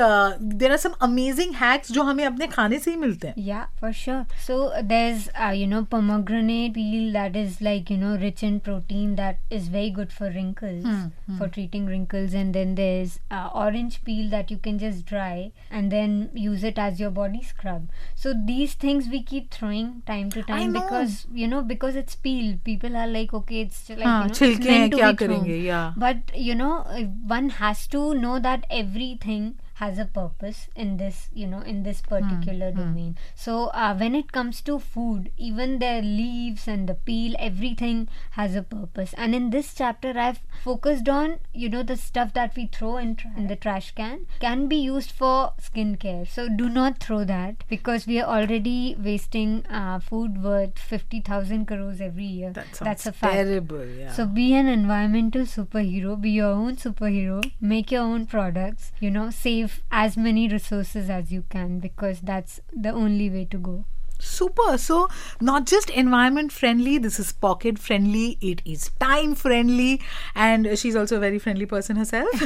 there 0.59 0.71
are 0.71 0.77
some 0.85 0.93
amazing 1.09 1.55
hacks 1.61 1.91
जो 1.91 2.03
हमें 2.09 2.23
अपने 2.25 2.47
खाने 2.55 2.79
से 2.85 2.91
ही 2.91 2.97
मिलते 3.05 3.27
हैं 3.27 3.43
yeah 3.47 3.67
for 3.81 3.91
sure 4.01 4.23
so 4.47 4.57
there 4.91 5.13
is 5.13 5.29
you 5.61 5.67
know 5.67 5.81
pomegranate 5.95 6.71
peel 6.75 7.11
that 7.13 7.35
is 7.45 7.57
like 7.69 7.91
you 7.91 7.97
know 7.97 8.15
rich 8.25 8.43
in 8.43 8.59
protein 8.69 9.15
that 9.15 9.53
is 9.59 9.69
very 9.73 9.91
good 9.99 10.09
for 10.19 10.29
wrinkles 10.41 11.37
for 11.39 11.47
treating 11.57 11.89
wrinkles 11.95 12.33
and 12.35 12.53
then 12.53 12.75
there 12.75 13.01
is 13.01 13.17
orange 13.63 13.97
peel 14.05 14.29
that 14.31 14.51
you 14.51 14.57
can 14.69 14.77
just 14.77 15.07
dry 15.09 15.49
and 15.71 15.89
then 15.91 16.27
use 16.45 16.65
it 16.65 16.79
as 16.87 17.01
your 17.01 17.11
body 17.23 17.39
scrub 17.49 17.87
so 18.23 18.33
these 18.53 18.77
things 18.83 19.07
we 19.09 19.19
keep 19.33 19.49
throwing 19.57 19.91
time 20.07 20.29
to 20.35 20.41
time 20.47 20.73
because 20.79 21.13
because, 21.14 21.26
you 21.32 21.48
know, 21.48 21.62
because 21.62 21.96
it's 21.96 22.14
peel. 22.14 22.58
People 22.64 22.96
are 22.96 23.06
like, 23.06 23.34
okay, 23.34 23.60
it's 23.60 23.88
like, 23.90 23.98
हाँ, 23.98 24.22
you 24.22 24.24
know, 24.24 24.30
it's 24.30 24.38
छिलके 24.38 24.70
हैं, 24.70 24.78
meant 24.78 24.92
to 24.92 24.98
क्या 24.98 25.10
be 25.10 25.16
thrown. 25.16 25.44
करेंगे, 25.44 25.64
yeah. 25.64 25.92
But, 25.96 26.16
you 26.34 26.54
know, 26.54 26.84
uh, 26.98 27.04
one 27.26 27.50
has 27.50 27.86
to 27.86 28.14
know 28.14 28.38
that 28.38 28.66
everything 28.70 29.54
has 29.75 29.97
a 29.99 30.05
purpose 30.05 30.67
in 30.75 30.95
this 30.97 31.27
you 31.33 31.45
know 31.45 31.59
in 31.59 31.83
this 31.83 31.99
hmm, 32.01 32.07
particular 32.15 32.71
mm, 32.71 32.75
domain 32.77 33.13
mm. 33.13 33.39
so 33.45 33.65
uh, 33.83 33.93
when 33.95 34.15
it 34.15 34.31
comes 34.31 34.61
to 34.61 34.79
food 34.79 35.31
even 35.37 35.79
their 35.79 36.01
leaves 36.01 36.65
and 36.67 36.87
the 36.87 36.93
peel 37.09 37.35
everything 37.37 38.07
has 38.31 38.55
a 38.55 38.61
purpose 38.61 39.13
and 39.17 39.35
in 39.35 39.49
this 39.49 39.73
chapter 39.73 40.13
i've 40.17 40.39
focused 40.63 41.09
on 41.09 41.35
you 41.53 41.67
know 41.69 41.83
the 41.83 41.97
stuff 41.97 42.33
that 42.33 42.55
we 42.55 42.67
throw 42.67 42.95
in, 42.97 43.15
tra- 43.15 43.31
in 43.35 43.47
the 43.47 43.55
trash 43.55 43.91
can 43.95 44.25
can 44.39 44.67
be 44.69 44.77
used 44.77 45.11
for 45.11 45.51
skincare 45.61 46.25
so 46.35 46.47
do 46.47 46.69
not 46.69 46.97
throw 46.99 47.25
that 47.25 47.65
because 47.69 48.07
we 48.07 48.19
are 48.21 48.29
already 48.39 48.95
wasting 48.97 49.65
uh, 49.67 49.99
food 49.99 50.41
worth 50.41 50.79
50000 50.79 51.65
crores 51.65 51.99
every 51.99 52.23
year 52.23 52.51
that 52.51 52.79
that's 52.81 53.05
a 53.05 53.11
fact 53.11 53.33
terrible 53.33 53.83
yeah. 53.85 54.13
so 54.13 54.25
be 54.25 54.53
an 54.55 54.67
environmental 54.67 55.41
superhero 55.41 56.19
be 56.29 56.29
your 56.29 56.47
own 56.63 56.77
superhero 56.77 57.43
make 57.59 57.91
your 57.91 58.01
own 58.03 58.25
products 58.25 58.91
you 59.01 59.11
know 59.11 59.29
save 59.29 59.64
save 59.67 59.81
as 60.03 60.17
many 60.17 60.47
resources 60.47 61.09
as 61.09 61.31
you 61.31 61.43
can 61.49 61.79
because 61.79 62.21
that's 62.21 62.59
the 62.71 62.89
only 63.03 63.29
way 63.29 63.45
to 63.45 63.57
go 63.57 63.83
super 64.17 64.77
so 64.77 64.97
not 65.41 65.65
just 65.65 65.89
environment 65.89 66.49
friendly 66.57 66.97
this 66.97 67.19
is 67.19 67.33
pocket 67.45 67.77
friendly 67.77 68.37
it 68.49 68.61
is 68.73 68.89
time 68.99 69.33
friendly 69.35 69.99
and 70.35 70.69
she's 70.79 70.95
also 70.95 71.17
a 71.17 71.19
very 71.19 71.37
friendly 71.37 71.65
person 71.65 71.97
herself 71.97 72.29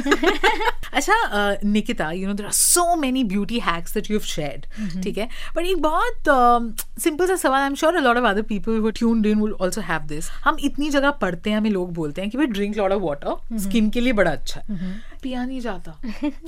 Acha, 0.90 1.14
uh, 1.30 1.56
nikita 1.62 2.12
you 2.12 2.26
know 2.26 2.32
there 2.32 2.46
are 2.48 2.58
so 2.60 2.96
many 2.96 3.22
beauty 3.22 3.60
hacks 3.60 3.92
that 3.92 4.10
you've 4.10 4.24
shared 4.26 4.66
mm-hmm. 4.76 5.22
but 5.54 5.64
ek 5.64 5.80
bahut 5.86 6.32
um, 6.34 6.66
simple 7.06 7.30
sa 7.32 7.36
sawal 7.44 7.68
i'm 7.68 7.76
sure 7.84 8.00
a 8.00 8.02
lot 8.08 8.20
of 8.22 8.26
other 8.32 8.44
people 8.50 8.80
who 8.80 8.92
are 8.94 8.96
tuned 9.02 9.30
in 9.34 9.46
will 9.46 9.54
also 9.68 9.86
have 9.92 10.10
this 10.14 10.32
hum 10.48 10.58
itni 10.70 10.90
jagah 10.96 11.14
padhte 11.22 11.48
hain 11.52 11.58
hame 11.60 11.70
log 11.78 11.94
bolte 12.00 12.20
hain 12.24 12.34
ki 12.34 12.42
bhai 12.42 12.50
drink 12.58 12.82
lot 12.84 12.96
of 12.98 13.08
water 13.10 13.36
mm-hmm. 13.36 13.62
skin 13.68 13.92
ke 13.98 14.04
liye 14.08 14.18
bada 14.22 14.34
acha 14.40 14.64
hai 14.64 14.64
mm-hmm. 14.74 14.98
पिया 15.23 15.43
नहीं 15.45 15.59
जाता 15.61 15.93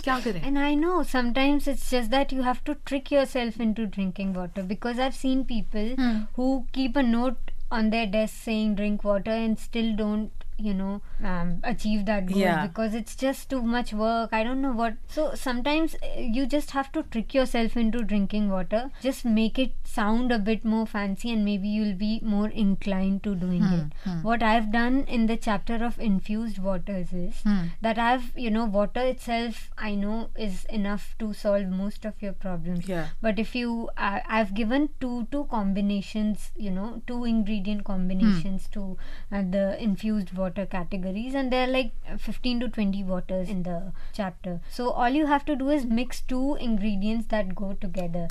क्या 0.03 0.19
करें 0.27 0.41
And 0.49 0.59
I 0.59 0.73
know 0.83 0.95
sometimes 1.11 1.67
it's 1.73 1.89
just 1.95 2.11
that 2.15 2.31
you 2.37 2.47
have 2.47 2.63
to 2.69 2.75
trick 2.91 3.11
yourself 3.17 3.59
into 3.67 3.85
drinking 3.97 4.33
water 4.39 4.63
because 4.73 4.99
I've 5.07 5.19
seen 5.25 5.43
people 5.53 5.93
Hmm. 6.01 6.17
who 6.39 6.49
keep 6.79 6.95
a 6.95 7.03
note 7.11 7.51
on 7.77 7.89
their 7.93 8.07
desk 8.17 8.43
saying 8.49 8.75
drink 8.81 9.03
water 9.11 9.37
and 9.45 9.59
still 9.67 9.89
don't 10.01 10.45
you 10.62 10.74
know 10.74 11.00
um, 11.32 11.50
achieve 11.64 12.04
that 12.06 12.26
goal 12.26 12.38
yeah. 12.38 12.66
because 12.66 12.94
it's 12.94 13.16
just 13.16 13.48
too 13.50 13.60
much 13.74 13.92
work 13.92 14.32
i 14.32 14.42
don't 14.44 14.62
know 14.62 14.72
what 14.80 14.94
so 15.08 15.26
sometimes 15.34 15.94
uh, 15.96 16.20
you 16.36 16.46
just 16.46 16.70
have 16.72 16.90
to 16.92 17.02
trick 17.14 17.34
yourself 17.34 17.76
into 17.76 18.02
drinking 18.12 18.48
water 18.50 18.82
just 19.02 19.24
make 19.24 19.58
it 19.58 19.72
sound 19.84 20.32
a 20.32 20.38
bit 20.38 20.64
more 20.64 20.86
fancy 20.86 21.30
and 21.32 21.44
maybe 21.44 21.68
you'll 21.68 21.98
be 22.02 22.20
more 22.22 22.48
inclined 22.48 23.22
to 23.22 23.34
doing 23.34 23.62
hmm. 23.64 23.80
it 23.80 23.86
hmm. 24.04 24.22
what 24.30 24.42
i've 24.42 24.70
done 24.72 25.02
in 25.18 25.26
the 25.26 25.36
chapter 25.36 25.78
of 25.90 25.98
infused 25.98 26.58
waters 26.58 27.12
is 27.12 27.42
hmm. 27.46 27.62
that 27.80 27.98
i've 27.98 28.26
you 28.36 28.50
know 28.50 28.64
water 28.64 29.04
itself 29.14 29.62
i 29.78 29.94
know 29.94 30.18
is 30.38 30.64
enough 30.66 31.14
to 31.18 31.32
solve 31.32 31.66
most 31.66 32.04
of 32.04 32.22
your 32.22 32.32
problems 32.44 32.88
yeah 32.88 33.08
but 33.28 33.38
if 33.46 33.54
you 33.54 33.88
uh, 33.96 34.20
i've 34.38 34.54
given 34.62 34.88
two 35.00 35.26
two 35.32 35.44
combinations 35.56 36.50
you 36.56 36.70
know 36.70 36.88
two 37.06 37.24
ingredient 37.24 37.84
combinations 37.84 38.66
hmm. 38.68 38.72
to 38.80 38.96
uh, 39.32 39.42
the 39.58 39.64
infused 39.82 40.32
water 40.36 40.51
water 40.52 40.66
categories 40.70 41.34
and 41.34 41.50
there 41.52 41.64
are 41.64 41.70
like 41.72 41.92
15 42.18 42.60
to 42.60 42.68
20 42.68 43.04
waters 43.04 43.48
in 43.48 43.62
the 43.62 43.92
chapter 44.12 44.60
so 44.70 44.90
all 44.90 45.08
you 45.10 45.26
have 45.26 45.44
to 45.46 45.56
do 45.56 45.68
is 45.70 45.84
mix 45.86 46.20
two 46.20 46.56
ingredients 46.60 47.26
that 47.28 47.54
go 47.54 47.72
together 47.84 48.26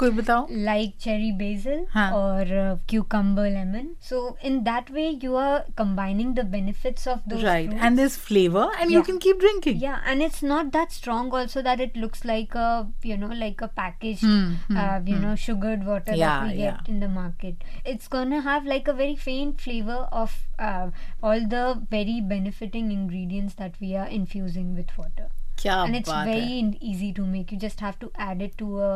like 0.50 0.98
cherry 1.00 1.32
basil 1.32 1.88
huh. 1.94 2.12
or 2.14 2.40
uh, 2.62 2.78
cucumber 2.88 3.50
lemon 3.50 3.96
so 4.00 4.38
in 4.42 4.64
that 4.64 4.90
way 4.90 5.10
you 5.24 5.36
are 5.36 5.66
combining 5.76 6.34
the 6.36 6.44
benefits 6.44 7.08
of 7.08 7.22
those 7.28 7.44
right 7.44 7.68
fruits. 7.70 7.82
and 7.84 7.98
there's 7.98 8.16
flavor 8.16 8.68
and 8.80 8.92
yeah. 8.92 8.98
you 8.98 9.04
can 9.04 9.18
keep 9.20 9.40
drinking 9.40 9.78
yeah 9.78 10.00
and 10.06 10.22
it's 10.22 10.44
not 10.44 10.72
that 10.72 10.92
strong 10.92 11.30
also 11.32 11.62
that 11.62 11.80
it 11.80 11.96
looks 11.98 12.24
like 12.26 12.54
a 12.56 12.88
you 13.04 13.18
know 13.18 13.28
like 13.42 13.62
a 13.62 13.68
packaged 13.68 14.24
mm, 14.24 14.56
mm, 14.70 14.78
uh, 14.78 15.00
you 15.06 15.16
mm. 15.16 15.22
know 15.22 15.36
sugared 15.36 15.86
water 15.86 16.14
yeah, 16.14 16.44
that 16.44 16.54
we 16.56 16.60
yeah. 16.62 16.78
get 16.78 16.88
in 16.90 17.00
the 17.00 17.08
market 17.10 17.56
it's 17.86 18.08
gonna 18.08 18.42
have 18.42 18.66
like 18.66 18.88
a 18.88 18.94
very 18.94 19.16
faint 19.16 19.60
flavor 19.60 20.08
of 20.24 20.36
uh, 20.60 20.90
all 21.24 21.48
the 21.56 21.82
very 22.02 22.22
benefiting 22.34 22.92
ingredients 22.96 23.56
that 23.62 23.74
we 23.80 23.96
are 23.96 24.08
infusing 24.22 24.74
with 24.76 24.98
water. 24.98 25.30
Kya 25.62 25.74
and 25.86 25.98
it's 26.00 26.12
very 26.12 26.58
hai. 26.58 26.78
easy 26.92 27.08
to 27.18 27.26
make. 27.32 27.52
You 27.52 27.58
just 27.64 27.82
have 27.86 27.98
to 28.04 28.08
add 28.28 28.42
it 28.48 28.54
to 28.62 28.68
a 28.80 28.92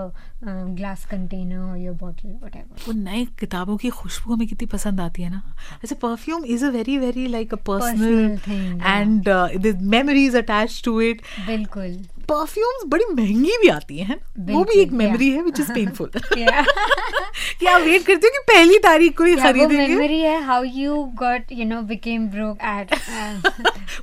um, 0.52 0.72
glass 0.80 1.04
container 1.14 1.60
or 1.74 1.78
your 1.82 1.94
bottle, 2.06 2.32
whatever. 2.46 2.74
वो 2.86 2.94
नए 3.10 3.26
किताबों 3.40 3.76
की 3.84 3.90
खुशबू 4.00 4.34
हमें 4.34 4.48
कितनी 4.48 4.68
पसंद 4.74 5.02
आती 5.08 5.24
है 5.24 5.30
ना 5.36 5.42
ऐसे 5.86 5.96
perfume 6.08 6.46
is 6.58 6.64
a 6.64 6.70
very 6.80 6.98
very 7.06 7.28
like 7.36 7.54
a 7.54 7.58
personal 7.72 8.38
thing 8.48 8.82
and 8.98 9.30
the 9.68 9.78
memories 9.96 10.36
attach 10.44 10.82
to 10.86 11.00
it 11.12 11.22
बिल्कुल 11.48 11.94
परफ्यूम्स 12.30 12.84
बड़ी 12.92 13.06
महंगी 13.16 13.58
भी 13.62 13.68
आती 13.70 13.98
हैं 14.10 14.18
वो 14.54 14.64
भी 14.70 14.80
एक 14.82 14.92
मेमोरी 15.02 15.30
है 15.32 15.42
विच 15.44 15.60
इज 15.60 15.72
पेनफुल 15.74 16.10
कि 17.60 17.66
आप 17.66 17.82
वेट 17.82 18.06
करते 18.06 18.28
हो 18.28 18.32
कि 18.38 18.40
पहली 18.52 18.78
तारीख 18.86 19.18
को 19.18 19.24
ही 19.24 19.36
खरीदेंगे 19.44 19.78
मेमोरी 19.88 20.20
है 20.22 20.42
how 20.46 20.64
you 20.64 20.96
got 21.22 21.52
you 21.60 21.66
know 21.66 21.82
became 21.94 22.28
broke 22.30 22.64
at 22.74 22.94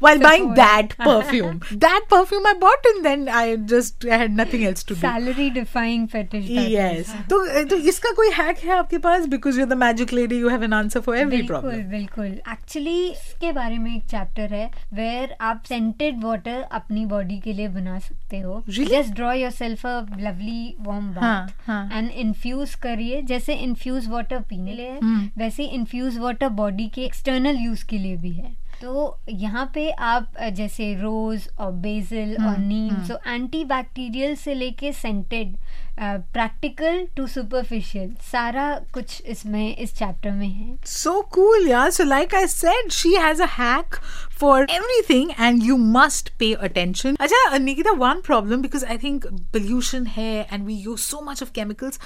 while 0.02 0.20
buying 0.22 0.48
that 0.60 0.92
perfume 1.04 1.58
that 1.84 2.08
perfume 2.10 2.46
I 2.46 2.54
bought 2.66 2.86
and 2.86 3.02
then 3.08 3.28
I 3.40 3.56
just 3.74 4.06
I 4.08 4.18
had 4.18 4.40
nothing 4.40 4.64
else 4.70 4.84
to 4.86 4.94
do 4.94 5.00
salary 5.00 5.48
defying 5.60 6.06
fetish 6.14 6.46
yes 6.50 7.14
तो 7.30 7.40
eh, 7.60 7.68
तो 7.70 7.76
इसका 7.92 8.10
कोई 8.20 8.30
hack 8.40 8.58
है 8.64 8.76
आपके 8.78 8.98
पास 9.08 9.26
because 9.36 9.60
you 9.60 9.64
are 9.66 9.70
the 9.74 9.78
magic 9.82 10.12
lady 10.12 10.38
you 10.40 10.48
have 10.48 10.64
an 10.64 10.72
answer 10.82 11.00
for 11.10 11.16
every 11.18 11.42
problem 11.46 11.70
बिल्कुल 11.72 11.96
बिल्कुल 11.98 12.52
actually 12.52 13.02
इसके 13.10 13.52
बारे 13.62 13.78
में 13.78 13.94
एक 13.96 14.02
चैप्टर 14.10 14.54
है 14.54 14.70
वेयर 14.94 15.36
आप 15.50 15.62
सेंटेड 15.68 16.24
वाटर 16.24 16.64
अपनी 16.80 17.06
बॉडी 17.16 17.40
के 17.44 17.52
लिए 17.52 17.68
बना 17.68 17.98
सकते 17.98 18.10
सकते 18.12 18.38
हो 18.40 18.62
just 18.68 19.14
draw 19.20 19.32
yourself 19.60 19.84
a 19.86 19.94
lovely 20.20 20.62
warm 20.88 21.08
bath 21.18 21.70
and 21.92 22.10
infuse 22.24 22.74
करिए 22.86 23.22
जैसे 23.32 23.54
इन्फ्यूज 23.68 24.08
वाटर 24.16 24.40
पीने 24.50 24.72
लिए 24.80 24.88
है 24.90 24.98
हम्म। 24.98 25.28
वैसे 25.42 25.64
इन्फ्यूज 25.80 26.18
वाटर 26.26 26.48
बॉडी 26.62 26.88
के 26.94 27.04
एक्सटर्नल 27.10 27.56
यूज 27.66 27.82
के 27.92 27.98
लिए 27.98 28.16
भी 28.26 28.32
है 28.40 28.54
तो 28.82 28.92
यहाँ 29.28 29.64
पे 29.74 29.90
आप 30.10 30.30
जैसे 30.56 30.86
रोज़ 31.00 31.40
और 31.62 31.70
बेजल 31.82 32.36
हुँ, 32.40 32.46
और 32.48 32.54
हम्म, 32.54 32.66
नीम 32.68 33.02
सो 33.08 33.16
एंटी 33.30 33.64
बैक्टीरियल 33.72 34.34
से 34.36 34.54
लेके 34.54 34.92
सेंटेड 34.92 35.54
प्रैक्टिकल 35.98 37.06
टू 37.16 37.26
सुपरफिशियल 37.34 38.12
सारा 38.30 38.64
कुछ 38.94 39.20
इसमें 39.34 39.76
इस 39.76 39.94
चैप्टर 39.98 40.30
में 40.40 40.48
है 40.48 40.76
सो 40.94 41.20
कूल 41.34 41.68
यार 41.68 41.90
so 41.98 42.04
like 42.04 42.34
I 42.34 42.46
said 42.56 42.90
she 42.98 43.12
has 43.24 43.40
a 43.40 43.46
hack 43.58 43.96
for 44.40 44.66
everything 44.78 45.30
and 45.40 45.62
you 45.66 45.76
must 46.00 46.32
pay 46.38 46.52
attention 46.70 47.16
अच्छा 47.20 47.58
Nikita 47.58 47.92
one 48.06 48.20
problem 48.26 48.62
because 48.62 48.84
I 48.84 48.98
think 49.04 49.26
pollution 49.52 50.06
है 50.18 50.30
and 50.52 50.66
we 50.66 50.74
use 50.80 50.98
so 51.08 51.20
much 51.30 51.42
of 51.42 51.50
chemicals 51.54 52.00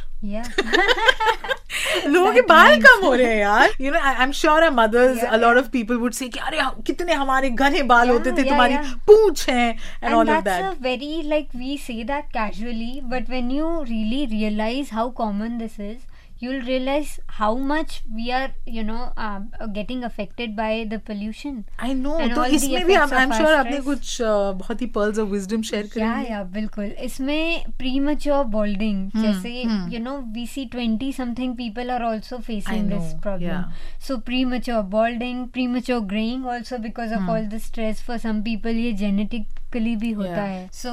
लोगों 2.07 2.31
के 2.33 2.41
बाल 2.49 2.75
कम 2.81 3.05
हो 3.05 3.13
रहे 3.13 3.27
हैं 3.27 3.39
यार 3.39 3.71
you 3.81 3.91
know 3.91 3.99
I 4.09 4.23
am 4.23 4.31
sure 4.41 4.63
I 4.63 4.69
mothers 4.79 5.23
a 5.23 5.35
lot 5.43 5.57
of 5.57 5.67
people 5.73 5.95
would 6.03 6.13
say 6.13 6.29
अरे 6.47 6.59
हाँ, 6.59 6.75
कितने 6.87 7.13
हमारे 7.21 7.49
घने 7.65 7.81
बाल 7.93 8.07
yeah, 8.07 8.17
होते 8.17 8.31
थे 8.31 8.35
yeah, 8.35 8.49
तुम्हारी 8.49 8.73
yeah. 8.73 8.93
पूछ 9.09 9.47
है 9.49 9.69
and 10.03 10.13
all 10.15 10.29
of 10.35 10.43
that 10.43 10.81
very 10.81 11.21
like 11.29 11.49
we 11.63 11.77
say 11.87 12.03
that 12.13 12.25
casually 12.37 12.99
but 13.13 13.29
when 13.29 13.51
you 13.51 13.81
really 13.83 14.25
realize 14.37 14.89
how 14.93 15.09
common 15.21 15.57
this 15.57 15.79
is 15.91 15.97
you'll 16.40 16.64
realize 16.64 17.12
how 17.28 17.54
much 17.68 17.92
we 18.14 18.24
are, 18.30 18.48
you 18.66 18.82
know, 18.84 19.04
um, 19.16 19.44
uh, 19.58 19.66
getting 19.68 20.02
affected 20.04 20.54
by 20.56 20.72
the 20.90 20.98
pollution. 21.06 21.62
I 21.80 21.94
know 21.94 22.16
And 22.20 22.34
तो 22.34 22.40
all 22.42 22.50
the 22.50 22.56
इसमें 22.56 22.84
भी 22.84 22.94
effects 22.94 23.12
I 23.12 23.18
of 23.18 23.22
M 23.22 23.30
our 23.30 23.38
sure 23.38 23.54
आपने 23.54 23.70
stress. 23.70 23.84
कुछ 23.84 24.20
uh, 24.22 24.52
बहुत 24.58 24.82
ही 24.82 24.86
pearls 24.96 25.18
of 25.18 25.28
wisdom 25.28 25.62
share 25.62 25.84
या 25.84 25.90
करेंगे 25.94 26.30
या 26.30 26.42
बिल्कुल 26.58 26.92
इसमें 27.04 27.64
प्रीमच्योर 27.78 28.44
बॉल्डिंग 28.56 29.10
Hmm, 29.10 29.22
जैसे 29.22 29.62
hmm. 29.64 29.92
You 29.94 30.00
know 30.00 30.16
we 30.34 30.46
C 30.46 30.64
twenty 30.72 31.12
something 31.12 31.56
people 31.56 31.90
are 31.90 32.02
also 32.02 32.38
facing 32.38 32.90
know, 32.90 33.00
this 33.00 33.12
problem 33.22 33.48
yeah. 33.48 34.06
So 34.06 34.16
premature 34.28 34.82
बॉल्डिंग 34.98 35.46
premature 35.48 36.00
greying 36.14 36.46
also 36.46 36.78
because 36.78 37.12
Hmm. 37.12 37.22
Of 37.22 37.30
all 37.30 37.46
the 37.48 37.58
stress 37.66 38.02
for 38.06 38.18
some 38.18 38.42
people 38.42 38.76
ये 38.76 38.92
genetically 38.92 39.54
कली 39.73 39.95
भी 40.03 40.11
होता 40.19 40.41
है 40.41 40.69
so 40.73 40.91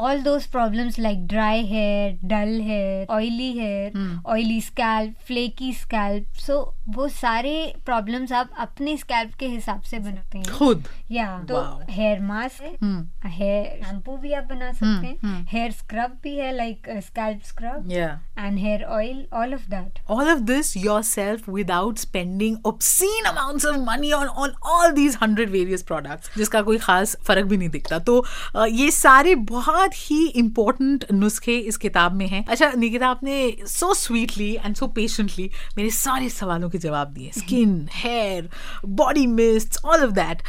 all 0.00 0.20
those 0.22 0.46
problems 0.56 0.98
like 0.98 1.26
dry 1.28 1.62
hair 1.66 2.16
dull 2.28 2.58
hair 2.68 3.06
oily 3.16 3.50
hair 3.58 3.92
oily 4.34 4.60
scalp 4.68 5.14
flaky 5.26 5.72
scalp 5.80 6.38
so 6.46 6.56
वो 6.96 7.08
सारे 7.16 7.52
problems 7.86 8.32
आप 8.40 8.50
अपने 8.66 8.96
scalp 8.96 9.34
के 9.40 9.46
हिसाब 9.48 9.82
से 9.90 9.98
बनाते 10.08 10.38
हैं 10.38 10.54
खुद 10.58 10.84
या 11.12 11.26
तो 11.50 11.62
हेयर 11.90 12.20
मास्क 12.30 12.62
है 12.62 12.78
हेयर 13.26 13.68
hmm. 13.74 13.86
शैम्पू 13.88 14.16
भी 14.22 14.32
आप 14.40 14.44
बना 14.52 14.72
सकते 14.72 15.12
hmm, 15.12 15.24
हैं 15.26 15.44
हेयर 15.52 15.70
hmm. 15.70 15.78
स्क्रब 15.78 16.16
भी 16.22 16.36
है 16.36 16.52
like 16.56 16.88
scalp 17.06 17.42
scrub 17.48 17.90
and 17.92 18.58
hair 18.58 18.84
oil 18.98 19.24
all 19.40 19.54
of 19.54 19.66
that 19.74 19.98
all 20.18 20.30
of 20.34 20.38
this 20.52 20.68
yourself 20.80 21.46
without 21.54 22.00
spending 22.02 22.54
obscene 22.70 23.28
amounts 23.32 23.66
of 23.70 23.78
money 23.88 24.12
on 24.18 24.28
on 24.46 24.54
all 24.74 24.94
these 25.00 25.18
100 25.26 25.48
various 25.56 25.86
products 25.92 26.36
जिसका 26.38 26.62
कोई 26.70 26.78
खास 26.88 27.16
फर्क 27.26 27.44
भी 27.46 27.56
नहीं 27.56 27.68
दिखा 27.76 27.89
सकता 27.90 27.98
तो 28.08 28.66
ये 28.66 28.90
सारे 28.90 29.34
बहुत 29.50 29.94
ही 30.10 30.26
इम्पोर्टेंट 30.42 31.04
नुस्खे 31.12 31.56
इस 31.72 31.76
किताब 31.84 32.12
में 32.16 32.26
हैं 32.28 32.44
अच्छा 32.44 32.72
निकिता 32.78 33.08
आपने 33.08 33.40
so 33.68 33.92
sweetly 34.00 34.52
and 34.64 34.74
so 34.76 34.86
patiently 34.98 35.50
मेरे 35.76 35.90
सारे 35.98 36.28
सवालों 36.30 36.68
के 36.70 36.78
जवाब 36.86 37.08
दिए 37.14 37.30
skin 37.38 37.74
hair 37.94 38.48
body 39.02 39.26
mist 39.40 39.78
all 39.84 40.04
of 40.06 40.10
that 40.20 40.42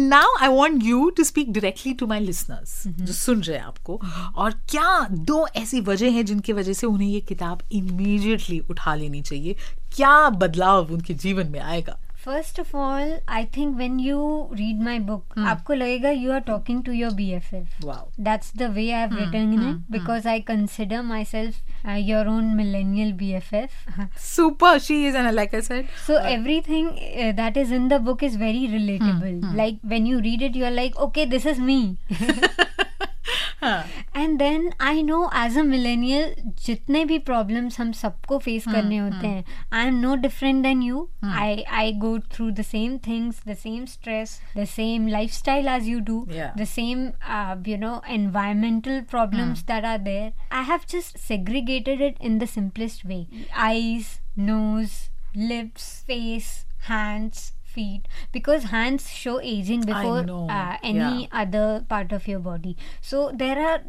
now 0.00 0.36
I 0.42 0.48
want 0.56 0.82
you 0.84 1.08
to 1.16 1.24
speak 1.30 1.50
directly 1.52 1.92
to 2.02 2.06
my 2.06 2.20
listeners 2.30 2.82
जो 3.00 3.12
सुन 3.12 3.42
रहे 3.42 3.56
हैं 3.58 3.64
आपको 3.64 3.96
हम्म। 4.02 4.26
और 4.42 4.52
क्या 4.70 4.98
दो 5.32 5.46
ऐसी 5.62 5.80
वजह 5.90 6.12
हैं 6.18 6.24
जिनकी 6.30 6.52
वजह 6.60 6.72
से 6.82 6.86
उन्हें 6.86 7.08
ये 7.08 7.20
किताब 7.32 7.62
इमीडिएटली 7.82 8.58
उठा 8.70 8.94
लेनी 9.02 9.22
चाहिए 9.32 9.56
क्या 9.96 10.14
बदलाव 10.44 10.92
उनके 10.94 11.14
जीवन 11.26 11.48
में 11.52 11.60
आएगा 11.60 11.98
first 12.25 12.59
of 12.59 12.73
all 12.75 13.11
I 13.29 13.45
think 13.57 13.75
when 13.77 13.99
you 13.99 14.19
read 14.53 14.81
my 14.83 14.99
book 15.09 15.37
आपको 15.39 15.73
लगेगा 15.73 16.09
you 16.09 16.31
are 16.31 16.39
talking 16.47 16.83
to 16.83 16.91
your 16.91 17.13
BFF 17.13 17.83
wow 17.85 18.07
that's 18.27 18.51
the 18.61 18.69
way 18.77 18.85
I've 18.99 19.13
written 19.17 19.51
in 19.57 19.65
it 19.69 19.81
because 19.95 20.25
I 20.31 20.35
consider 20.47 21.01
myself 21.09 21.59
uh, 21.87 21.97
your 22.09 22.23
own 22.31 22.47
millennial 22.61 23.11
BFF. 23.21 23.75
Super 24.25 24.79
she 24.87 25.05
is 25.07 25.15
and 25.15 25.29
like 25.31 25.55
I 25.55 25.61
said 25.61 25.87
so 26.07 26.17
everything 26.31 26.89
uh, 27.25 27.31
that 27.41 27.61
is 27.63 27.75
in 27.79 27.87
the 27.93 27.99
book 28.09 28.23
is 28.29 28.39
very 28.45 28.65
relatable. 28.75 29.37
Like 29.61 29.79
when 29.93 30.09
you 30.13 30.23
read 30.29 30.47
it, 30.49 30.59
you're 30.61 30.75
like, 30.79 30.99
okay, 31.07 31.25
this 31.35 31.45
is 31.53 31.63
me. 31.71 31.79
And 33.63 34.37
then 34.39 34.69
I 34.81 35.03
know 35.03 35.19
as 35.43 35.57
a 35.57 35.63
millennial 35.63 36.35
जितने 36.65 37.03
भी 37.05 37.17
problems 37.29 37.79
हम 37.79 37.91
सबको 38.01 38.37
face 38.39 38.63
Hmm, 38.65 38.73
करने 38.75 38.97
होते 38.97 39.27
हैं 39.27 39.43
I 39.73 39.87
am 39.87 39.99
no 40.01 40.15
different 40.25 40.61
than 40.63 40.81
you 40.83 41.07
I 41.25 41.61
I 41.79 41.91
go 42.03 42.17
through 42.33 42.49
the 42.51 42.61
same 42.71 42.97
things 43.07 43.41
the 43.47 43.53
same 43.63 43.85
stress 43.95 44.39
the 44.57 44.65
same 44.75 45.07
life 45.07 45.31
style 45.33 45.67
as 45.75 45.87
you 45.89 45.99
do 46.11 46.13
Yeah. 46.35 46.53
the 46.59 46.65
same 46.69 47.01
uh, 47.37 47.55
you 47.71 47.75
know 47.81 47.93
environmental 48.13 48.95
problems 49.11 49.61
that 49.71 49.85
are 49.89 49.99
there 50.05 50.29
i 50.59 50.63
have 50.69 50.85
just 50.93 51.19
segregated 51.27 52.01
it 52.07 52.21
in 52.29 52.39
the 52.43 52.47
simplest 52.53 53.03
way 53.11 53.19
eyes 53.67 54.09
nose 54.49 54.95
lips 55.51 55.85
face 56.09 56.49
hands 56.89 57.43
feet 57.74 58.08
because 58.32 58.68
hands 58.72 59.08
show 59.18 59.36
aging 59.52 59.80
before 59.90 60.18
uh, 60.54 60.76
any 60.90 60.98
yeah. 60.98 61.26
other 61.40 61.84
part 61.92 62.12
of 62.18 62.28
your 62.30 62.38
body 62.46 62.76
so 63.00 63.22
there 63.42 63.58
are 63.66 63.80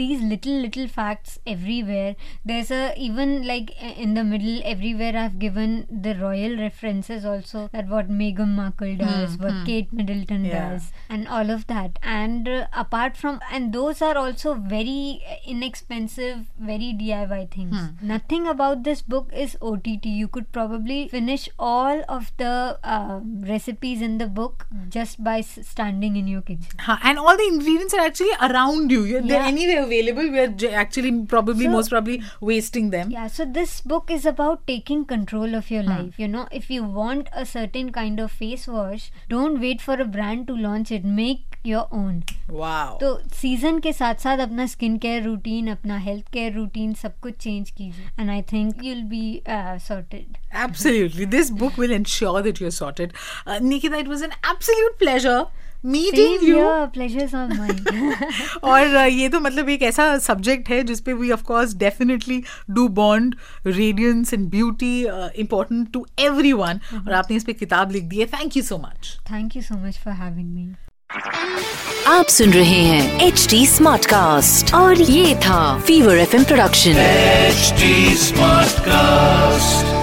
these 0.00 0.22
little 0.32 0.58
little 0.64 0.88
facts 0.96 1.38
everywhere 1.54 2.14
there's 2.44 2.70
a 2.70 2.80
even 3.08 3.32
like 3.50 3.72
in 4.06 4.14
the 4.18 4.24
middle 4.32 4.60
everywhere 4.74 5.16
i've 5.24 5.38
given 5.44 5.74
the 6.08 6.14
royal 6.20 6.56
references 6.60 7.26
also 7.32 7.66
that 7.72 7.88
what 7.94 8.10
meghan 8.22 8.54
markle 8.60 8.92
hmm, 8.92 9.02
does 9.02 9.36
mm, 9.36 9.42
what 9.44 9.52
hmm. 9.52 9.64
kate 9.70 9.92
middleton 10.00 10.44
yeah. 10.50 10.68
does 10.70 10.90
and 11.10 11.28
all 11.38 11.50
of 11.58 11.66
that 11.74 11.98
and 12.16 12.48
uh, 12.56 12.60
apart 12.84 13.16
from 13.24 13.40
and 13.52 13.72
those 13.80 14.02
are 14.10 14.16
also 14.24 14.54
very 14.74 15.00
inexpensive 15.56 16.44
very 16.70 16.90
diy 17.02 17.42
things 17.56 17.78
mm. 17.82 17.90
nothing 18.14 18.46
about 18.54 18.84
this 18.90 19.02
book 19.14 19.32
is 19.46 19.56
ott 19.70 19.90
you 20.12 20.28
could 20.34 20.46
probably 20.58 20.98
finish 21.18 21.44
all 21.72 22.02
of 22.18 22.30
the 22.42 22.52
uh, 22.94 23.18
recipes 23.49 24.01
in 24.07 24.17
the 24.21 24.27
book 24.39 24.65
just 24.95 25.23
by 25.23 25.35
s- 25.39 25.59
standing 25.69 26.15
in 26.21 26.27
your 26.27 26.41
kitchen 26.41 26.83
Huh, 26.87 26.97
and 27.03 27.19
all 27.19 27.37
the 27.41 27.47
ingredients 27.53 27.93
are 27.93 28.01
actually 28.05 28.35
around 28.49 28.91
you. 28.91 29.03
You're, 29.03 29.21
They're 29.21 29.41
Yeah. 29.41 29.47
anyway 29.47 29.75
available. 29.83 30.29
We're 30.37 30.47
j- 30.63 30.73
actually 30.83 31.11
probably 31.35 31.65
So- 31.65 31.71
most 31.77 31.89
probably 31.95 32.21
wasting 32.51 32.89
them. 32.95 33.11
Yeah, 33.17 33.27
so 33.27 33.45
this 33.59 33.75
book 33.93 34.11
is 34.19 34.25
about 34.33 34.65
taking 34.73 35.05
control 35.13 35.55
of 35.61 35.69
your 35.75 35.83
life. 35.89 36.19
You 36.25 36.27
know, 36.37 36.47
if 36.61 36.69
you 36.77 36.83
want 37.01 37.29
a 37.43 37.45
certain 37.53 37.91
kind 37.99 38.19
of 38.25 38.31
face 38.43 38.67
wash, 38.79 39.11
don't 39.35 39.59
wait 39.67 39.81
for 39.89 39.99
a 40.07 40.09
brand 40.17 40.47
to 40.51 40.57
launch 40.67 40.91
it. 40.99 41.05
Make 41.21 41.57
your 41.69 41.87
own. 42.01 42.19
Wow. 42.57 42.97
तो 43.01 43.09
season 43.39 43.79
के 43.85 43.91
साथ 43.93 44.21
साथ 44.25 44.37
अपना 44.45 44.65
skin 44.67 44.97
care 45.05 45.23
routine 45.23 45.67
अपना 45.71 45.97
health 46.05 46.29
care 46.33 46.53
routine 46.53 46.93
सब 47.01 47.19
कुछ 47.23 47.35
change 47.41 47.69
कीजिए 47.69 48.05
and 48.19 48.29
I 48.29 48.41
think 48.51 48.83
you'll 48.83 49.01
be 49.13 49.23
sorted 49.87 50.37
Absolutely. 50.59 51.25
This 51.33 51.49
book 51.57 51.75
will 51.81 51.91
ensure 51.95 52.39
that 52.45 52.59
you're 52.61 52.71
Uh, 53.46 53.58
Nikita, 53.62 53.96
it 53.96 54.08
was 54.08 54.22
an 54.22 54.32
absolute 54.42 54.98
pleasure. 54.98 55.46
और 55.84 56.94
uh, 58.96 59.06
ये 59.06 59.28
तो 59.28 59.38
मतलब 59.40 59.68
एक 59.70 59.82
ऐसा 59.82 60.06
सब्जेक्ट 60.26 60.68
है 60.68 60.82
जिसपे 60.90 61.12
we 61.14 61.30
of 61.32 61.42
definitely 61.78 62.42
do 62.78 62.86
bond 63.00 63.34
radiance 63.66 64.32
and 64.34 64.48
beauty 64.50 64.94
important 65.42 65.92
to 65.92 66.04
every 66.24 66.52
one 66.62 66.80
और 67.04 67.12
आपने 67.14 67.36
इस 67.36 67.44
पर 67.44 67.52
किताब 67.60 67.90
लिख 67.92 68.02
दी 68.14 68.20
है 68.20 68.26
thank 68.38 68.56
you 68.56 68.62
so 68.70 68.78
much 68.86 69.14
thank 69.30 69.56
you 69.56 69.62
so 69.62 69.74
much 69.86 69.98
for 70.04 70.12
having 70.14 70.52
me 70.54 70.68
आप 72.16 72.28
सुन 72.38 72.52
रहे 72.52 72.82
हैं 72.86 73.26
एच 73.26 73.46
डी 73.50 73.64
स्मार्ट 73.76 74.06
कास्ट 74.14 74.72
और 74.74 75.00
ये 75.00 75.34
था 75.46 75.60
Fever 75.80 76.18
F 76.18 76.34
production 76.46 76.96
H 77.08 77.82
smart 78.24 78.80
cast 78.88 79.93